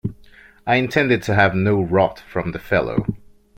I 0.65 0.77
intended 0.77 1.21
to 1.21 1.35
have 1.35 1.53
no 1.53 1.79
rot 1.79 2.19
from 2.21 2.53
the 2.53 2.57
fellow. 2.59 3.05